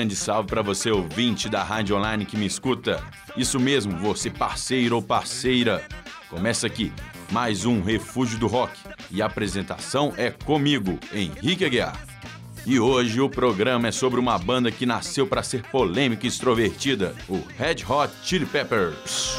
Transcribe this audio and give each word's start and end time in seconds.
grande 0.00 0.16
salve 0.16 0.48
para 0.48 0.62
você, 0.62 0.90
ouvinte 0.90 1.46
da 1.46 1.62
Rádio 1.62 1.94
Online 1.94 2.24
que 2.24 2.34
me 2.34 2.46
escuta. 2.46 3.04
Isso 3.36 3.60
mesmo, 3.60 3.98
você 3.98 4.30
parceiro 4.30 4.96
ou 4.96 5.02
parceira. 5.02 5.86
Começa 6.30 6.66
aqui 6.66 6.90
mais 7.30 7.66
um 7.66 7.82
Refúgio 7.82 8.38
do 8.38 8.46
Rock 8.46 8.72
e 9.10 9.20
a 9.20 9.26
apresentação 9.26 10.14
é 10.16 10.30
comigo, 10.30 10.98
Henrique 11.12 11.66
Aguiar. 11.66 12.02
E 12.64 12.80
hoje 12.80 13.20
o 13.20 13.28
programa 13.28 13.88
é 13.88 13.92
sobre 13.92 14.18
uma 14.18 14.38
banda 14.38 14.70
que 14.70 14.86
nasceu 14.86 15.26
para 15.26 15.42
ser 15.42 15.64
polêmica 15.64 16.24
e 16.24 16.30
extrovertida, 16.30 17.14
o 17.28 17.42
Red 17.58 17.84
Hot 17.86 18.10
Chili 18.22 18.46
Peppers. 18.46 19.38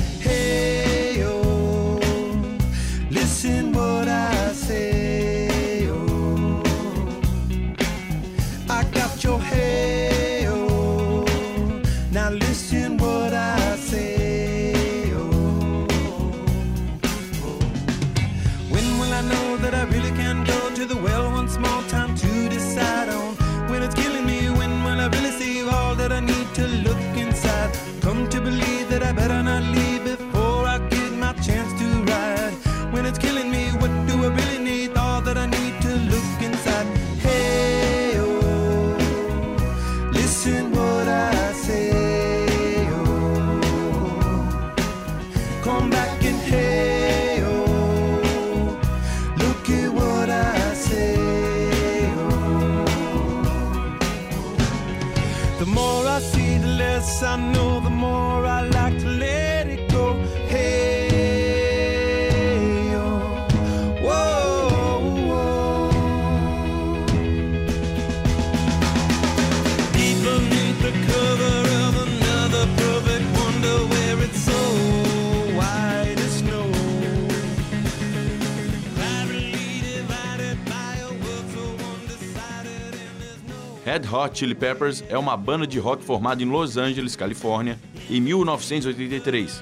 Red 83.91 84.07
Hot 84.09 84.39
Chili 84.39 84.55
Peppers 84.55 85.03
é 85.09 85.17
uma 85.17 85.35
banda 85.35 85.67
de 85.67 85.77
rock 85.77 86.01
formada 86.01 86.41
em 86.41 86.45
Los 86.45 86.77
Angeles, 86.77 87.13
Califórnia, 87.13 87.77
em 88.09 88.21
1983. 88.21 89.61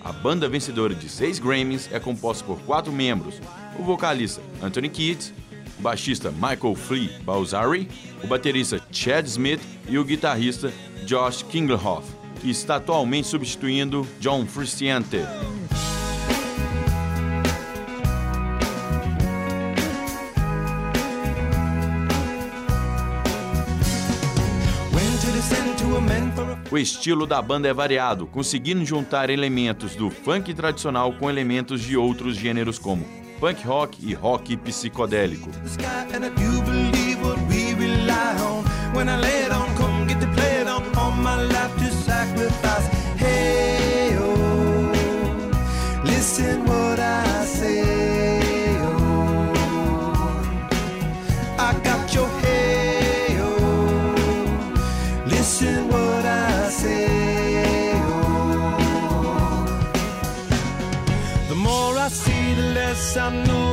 A 0.00 0.12
banda 0.12 0.48
vencedora 0.48 0.94
de 0.94 1.08
seis 1.08 1.40
Grammys 1.40 1.90
é 1.92 1.98
composta 1.98 2.44
por 2.44 2.60
quatro 2.60 2.92
membros: 2.92 3.40
o 3.76 3.82
vocalista 3.82 4.40
Anthony 4.62 4.88
Kidd, 4.88 5.34
o 5.76 5.82
baixista 5.82 6.30
Michael 6.30 6.76
Flea 6.76 7.18
Balzari, 7.24 7.88
o 8.22 8.28
baterista 8.28 8.80
Chad 8.92 9.26
Smith 9.26 9.60
e 9.88 9.98
o 9.98 10.04
guitarrista 10.04 10.72
Josh 11.04 11.42
Kinglehoff, 11.42 12.06
que 12.40 12.50
está 12.50 12.76
atualmente 12.76 13.26
substituindo 13.26 14.06
John 14.20 14.46
Frusciante. 14.46 15.18
O 26.70 26.78
estilo 26.78 27.26
da 27.26 27.40
banda 27.40 27.68
é 27.68 27.72
variado, 27.72 28.26
conseguindo 28.26 28.84
juntar 28.84 29.30
elementos 29.30 29.94
do 29.94 30.10
funk 30.10 30.52
tradicional 30.54 31.12
com 31.12 31.30
elementos 31.30 31.80
de 31.82 31.96
outros 31.96 32.36
gêneros 32.36 32.78
como 32.78 33.06
punk 33.38 33.64
rock 33.66 33.98
e 34.04 34.14
rock 34.14 34.56
psicodélico. 34.56 35.50
Listen 42.66 42.93
the 63.32 63.40
less 63.40 63.63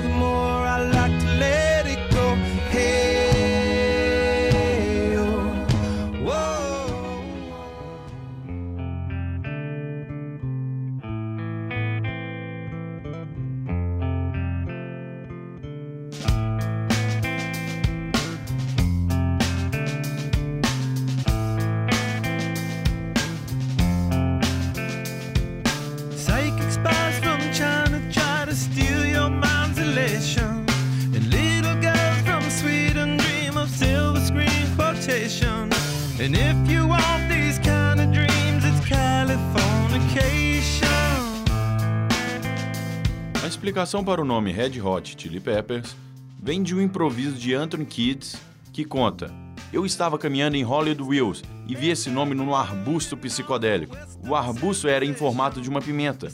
explicação 43.72 44.04
para 44.04 44.22
o 44.22 44.26
nome 44.26 44.52
Red 44.52 44.82
Hot 44.82 45.16
Chili 45.18 45.40
Peppers 45.40 45.96
vem 46.38 46.62
de 46.62 46.76
um 46.76 46.82
improviso 46.82 47.38
de 47.38 47.54
Anthony 47.54 47.86
Kidd 47.86 48.36
que 48.74 48.84
conta: 48.84 49.34
Eu 49.72 49.86
estava 49.86 50.18
caminhando 50.18 50.58
em 50.58 50.64
Hollywood 50.64 51.16
Hills 51.16 51.42
e 51.70 51.74
vi 51.74 51.90
esse 51.90 52.10
nome 52.10 52.36
num 52.36 52.54
arbusto 52.54 53.16
psicodélico. 53.16 53.96
O 54.28 54.36
arbusto 54.36 54.90
era 54.90 55.06
em 55.06 55.14
formato 55.14 55.62
de 55.62 55.70
uma 55.70 55.82
pimenta. 55.82 56.28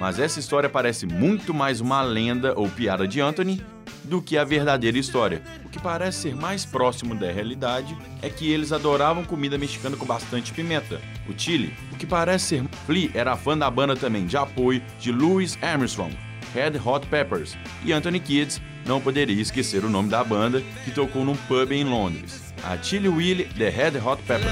Mas 0.00 0.18
essa 0.18 0.40
história 0.40 0.70
parece 0.70 1.04
muito 1.04 1.52
mais 1.52 1.82
uma 1.82 2.00
lenda 2.00 2.58
ou 2.58 2.66
piada 2.66 3.06
de 3.06 3.20
Anthony 3.20 3.62
do 4.02 4.22
que 4.22 4.38
a 4.38 4.44
verdadeira 4.44 4.96
história. 4.96 5.42
O 5.62 5.68
que 5.68 5.78
parece 5.78 6.22
ser 6.22 6.34
mais 6.34 6.64
próximo 6.64 7.14
da 7.14 7.30
realidade 7.30 7.94
é 8.22 8.30
que 8.30 8.50
eles 8.50 8.72
adoravam 8.72 9.22
comida 9.22 9.58
mexicana 9.58 9.98
com 9.98 10.06
bastante 10.06 10.50
pimenta, 10.54 10.98
o 11.28 11.38
chili. 11.38 11.74
O 11.92 11.96
que 11.96 12.06
parece 12.06 12.46
ser 12.46 12.64
Flea 12.86 13.10
era 13.12 13.36
fã 13.36 13.56
da 13.56 13.70
banda 13.70 13.94
também 13.94 14.24
de 14.24 14.38
apoio 14.38 14.82
de 14.98 15.12
Louis 15.12 15.58
Armstrong, 15.60 16.16
Red 16.54 16.78
Hot 16.84 17.06
Peppers, 17.06 17.56
e 17.84 17.92
Anthony 17.92 18.20
Kidd 18.20 18.60
não 18.86 19.00
poderia 19.00 19.40
esquecer 19.40 19.84
o 19.84 19.90
nome 19.90 20.08
da 20.08 20.24
banda 20.24 20.62
que 20.84 20.90
tocou 20.90 21.24
num 21.24 21.36
pub 21.36 21.72
em 21.72 21.84
Londres, 21.84 22.52
a 22.64 22.76
Chili 22.76 23.08
Willy 23.08 23.44
The 23.44 23.68
Red 23.68 23.98
Hot 23.98 24.22
Peppers. 24.22 24.50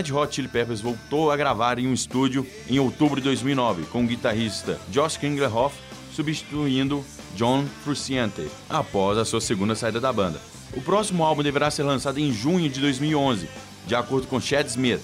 Red 0.00 0.12
Hot 0.14 0.34
Chili 0.34 0.48
Peppers 0.48 0.80
voltou 0.80 1.30
a 1.30 1.36
gravar 1.36 1.78
em 1.78 1.86
um 1.86 1.92
estúdio 1.92 2.46
em 2.70 2.78
outubro 2.78 3.20
de 3.20 3.24
2009 3.24 3.82
com 3.84 4.02
o 4.02 4.06
guitarrista 4.06 4.80
Josh 4.88 5.18
Klingerhoff 5.18 5.76
substituindo 6.14 7.04
John 7.36 7.66
Frusciante 7.84 8.48
após 8.68 9.18
a 9.18 9.26
sua 9.26 9.42
segunda 9.42 9.74
saída 9.74 10.00
da 10.00 10.10
banda. 10.10 10.40
O 10.74 10.80
próximo 10.80 11.22
álbum 11.22 11.42
deverá 11.42 11.70
ser 11.70 11.82
lançado 11.82 12.18
em 12.18 12.32
junho 12.32 12.70
de 12.70 12.80
2011, 12.80 13.46
de 13.86 13.94
acordo 13.94 14.26
com 14.26 14.40
Chad 14.40 14.66
Smith. 14.68 15.02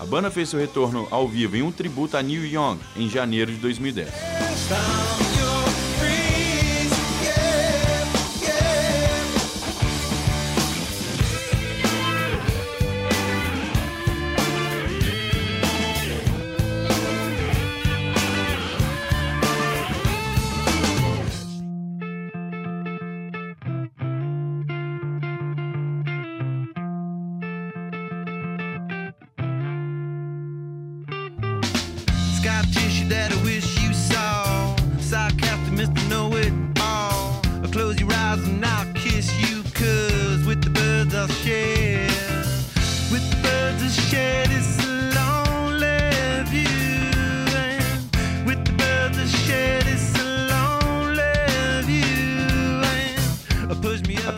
A 0.00 0.06
banda 0.06 0.30
fez 0.30 0.48
seu 0.48 0.58
retorno 0.58 1.06
ao 1.10 1.28
vivo 1.28 1.56
em 1.56 1.62
um 1.62 1.70
tributo 1.70 2.16
a 2.16 2.22
Neil 2.22 2.46
Young 2.46 2.78
em 2.96 3.06
janeiro 3.06 3.52
de 3.52 3.58
2010. 3.58 4.08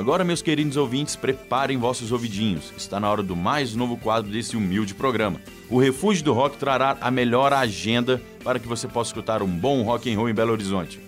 Agora, 0.06 0.24
meus 0.24 0.44
queridos 0.44 0.78
ouvintes, 0.78 1.16
preparem 1.16 1.80
vossos 1.80 2.12
ouvidinhos. 2.12 2.72
Está 2.78 3.00
na 3.00 3.10
hora 3.10 3.24
do 3.24 3.36
mais 3.36 3.74
novo 3.74 3.98
quadro 3.98 4.32
desse 4.32 4.56
humilde 4.56 4.94
programa. 4.94 5.42
O 5.68 5.80
Refúgio 5.80 6.24
do 6.24 6.32
Rock 6.32 6.58
trará 6.58 6.96
a 7.02 7.10
melhor 7.10 7.52
agenda 7.52 8.22
para 8.44 8.60
que 8.60 8.68
você 8.68 8.88
possa 8.88 9.10
escutar 9.10 9.42
um 9.42 9.48
bom 9.48 9.82
rock 9.82 10.14
and 10.14 10.16
roll 10.16 10.30
em 10.30 10.34
Belo 10.36 10.52
Horizonte. 10.52 11.02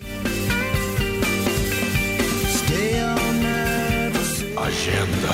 Agenda. 4.58 5.28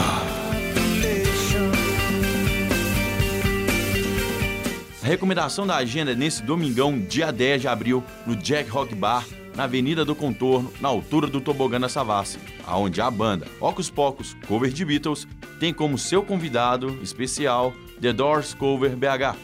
A 5.01 5.07
recomendação 5.07 5.65
da 5.65 5.77
agenda 5.77 6.11
é 6.11 6.15
nesse 6.15 6.43
domingão, 6.43 6.99
dia 6.99 7.31
10 7.31 7.61
de 7.61 7.67
abril, 7.69 8.03
no 8.27 8.35
Jack 8.35 8.69
Rock 8.69 8.93
Bar, 8.93 9.25
na 9.55 9.63
Avenida 9.63 10.03
do 10.03 10.15
Contorno, 10.15 10.71
na 10.81 10.89
altura 10.89 11.27
do 11.27 11.39
Tobogã 11.39 11.79
da 11.79 11.89
Savassi, 11.89 12.39
aonde 12.65 13.01
a 13.01 13.09
banda 13.09 13.47
Ocus 13.59 13.89
Pocus, 13.89 14.35
cover 14.47 14.71
de 14.71 14.83
Beatles, 14.83 15.27
tem 15.59 15.73
como 15.73 15.97
seu 15.97 16.23
convidado 16.23 16.97
especial 17.01 17.73
The 18.01 18.13
Doors 18.13 18.53
Cover 18.53 18.95
BH, 18.95 19.37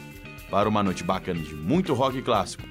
para 0.49 0.67
uma 0.67 0.83
noite 0.83 1.03
bacana 1.03 1.39
de 1.39 1.53
muito 1.53 1.93
rock 1.93 2.21
clássico. 2.21 2.63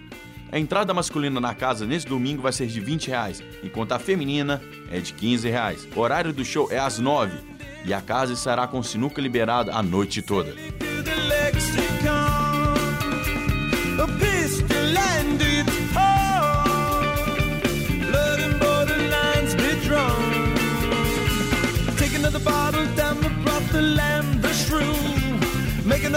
A 0.51 0.59
entrada 0.59 0.95
masculina 0.95 1.41
na 1.41 1.55
casa 1.55 1.87
nesse 1.87 2.07
domingo 2.07 2.43
vai 2.43 2.53
ser 2.53 2.67
de 2.67 2.81
20 2.81 3.09
reais, 3.09 3.43
enquanto 3.63 3.93
a 3.93 3.99
feminina 3.99 4.63
é 4.91 4.99
de 4.99 5.13
15 5.13 5.49
reais. 5.49 5.89
O 5.95 6.01
horário 6.01 6.33
do 6.33 6.45
show 6.45 6.73
é 6.73 6.79
às 6.79 6.99
9 6.99 7.37
e 7.85 7.93
a 7.93 8.01
casa 8.01 8.33
estará 8.33 8.67
com 8.67 8.83
sinuca 8.83 9.21
liberada 9.21 9.73
a 9.75 9.83
noite 9.83 10.23
toda. 10.23 10.55
to 15.69 15.88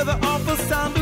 another 0.01 0.20
awful 0.25 0.55
sound 0.55 1.00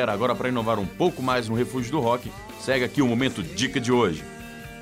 Galera, 0.00 0.14
agora 0.14 0.34
para 0.34 0.48
inovar 0.48 0.78
um 0.78 0.86
pouco 0.86 1.22
mais 1.22 1.46
no 1.46 1.54
Refúgio 1.54 1.92
do 1.92 2.00
Rock, 2.00 2.32
segue 2.58 2.86
aqui 2.86 3.02
o 3.02 3.06
momento 3.06 3.42
dica 3.42 3.78
de 3.78 3.92
hoje. 3.92 4.24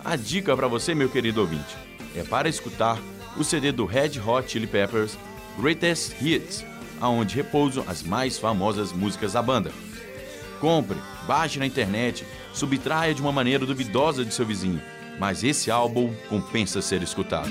A 0.05 0.15
dica 0.15 0.57
para 0.57 0.69
você, 0.69 0.95
meu 0.95 1.09
querido 1.09 1.41
ouvinte, 1.41 1.77
é 2.15 2.23
para 2.23 2.49
escutar 2.49 2.97
o 3.37 3.43
CD 3.43 3.73
do 3.73 3.85
Red 3.85 4.21
Hot 4.25 4.49
Chili 4.49 4.69
Peppers 4.69 5.19
Greatest 5.59 6.15
Hits, 6.23 6.65
aonde 7.01 7.35
repousam 7.35 7.83
as 7.89 8.01
mais 8.01 8.39
famosas 8.39 8.93
músicas 8.93 9.33
da 9.33 9.43
banda. 9.43 9.73
Compre, 10.61 10.99
baixe 11.27 11.59
na 11.59 11.67
internet, 11.67 12.25
subtraia 12.53 13.13
de 13.13 13.21
uma 13.21 13.33
maneira 13.33 13.67
duvidosa 13.67 14.25
de 14.25 14.33
seu 14.33 14.47
vizinho, 14.47 14.81
mas 15.19 15.43
esse 15.43 15.69
álbum 15.69 16.15
compensa 16.29 16.81
ser 16.81 17.03
escutado. 17.03 17.51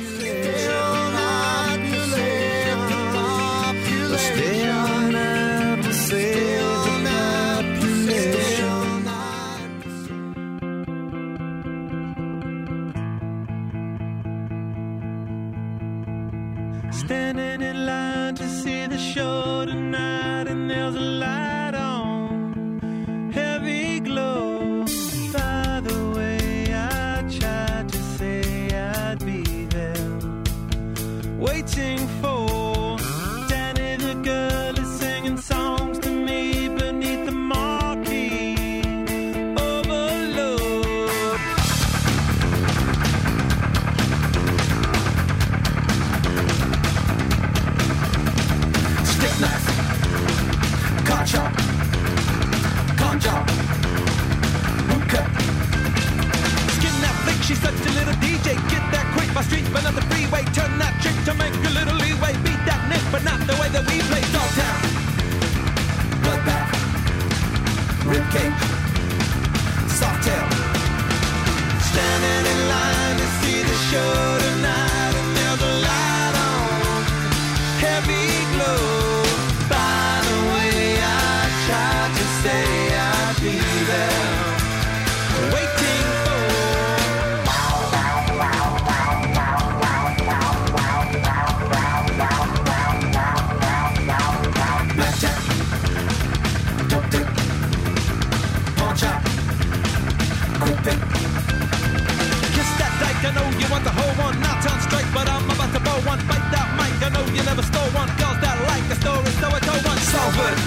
girls 107.61 108.39
that 108.41 108.57
like 108.67 108.87
the 108.87 108.95
story, 108.95 109.25
so 109.41 109.47
I 109.49 109.59
Salford, 109.97 110.57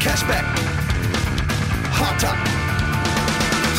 cashback, 0.00 0.44
hot 1.92 2.18
top. 2.18 2.36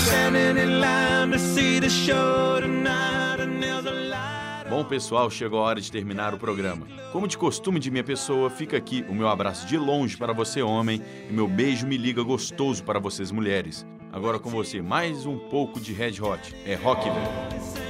Standing 0.06 0.58
in 0.58 0.79
line 0.79 1.32
to 1.32 1.39
see 1.39 1.79
the 1.79 1.89
show 1.89 2.60
tonight, 2.62 3.39
and 3.39 3.62
there's 3.62 3.86
a 3.86 3.91
light. 3.91 4.70
Bom, 4.70 4.86
pessoal, 4.86 5.29
chegou 5.29 5.60
a 5.60 5.63
hora 5.63 5.82
de 5.82 5.91
terminar 5.91 6.34
o 6.34 6.38
programa. 6.38 6.88
Como 7.12 7.27
de 7.27 7.38
costume 7.38 7.79
de 7.79 7.91
minha 7.91 8.03
pessoa, 8.03 8.50
fica 8.50 8.77
aqui 8.77 9.03
o 9.10 9.13
meu 9.13 9.27
abraço 9.27 9.68
de 9.68 9.77
longe 9.77 10.15
para 10.15 10.32
você, 10.32 10.62
homem, 10.62 11.01
e 11.29 11.34
meu 11.34 11.48
beijo 11.48 11.86
me 11.86 11.98
liga 11.98 12.24
gostoso 12.24 12.84
para 12.84 13.00
vocês, 13.00 13.32
mulheres. 13.32 13.86
Agora 14.12 14.39
com 14.39 14.50
você, 14.50 14.82
mais 14.82 15.25
um 15.25 15.38
pouco 15.38 15.79
de 15.79 15.94
Red 15.94 16.22
Hot. 16.22 16.56
É 16.65 16.75
rock, 16.75 17.03
velho. 17.10 17.88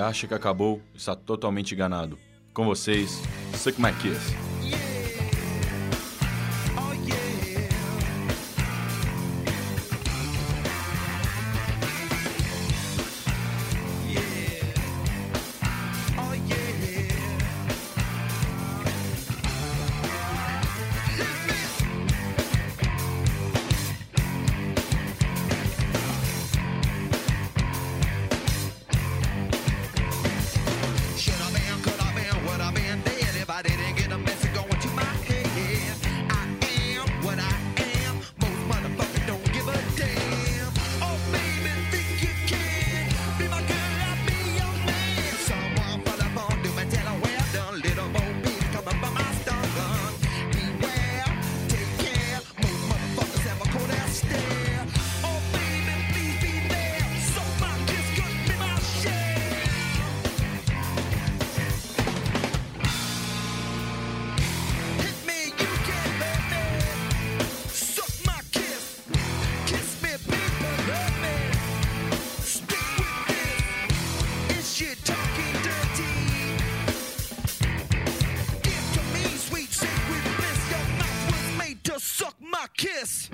acha 0.00 0.26
que 0.26 0.34
acabou, 0.34 0.80
está 0.94 1.14
totalmente 1.14 1.74
enganado. 1.74 2.18
Com 2.52 2.64
vocês, 2.64 3.22
Suck 3.54 3.80
My 3.80 3.92
Kiss. 3.92 4.49
my 82.40 82.66
kiss. 82.76 83.30